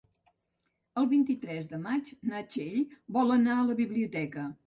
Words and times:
El 1.01 1.07
vint-i-tres 1.11 1.67
de 1.73 1.79
maig 1.83 2.09
na 2.31 2.41
Txell 2.55 2.81
vol 3.19 3.35
anar 3.37 3.59
a 3.59 3.67
la 3.71 3.79
biblioteca. 3.83 4.47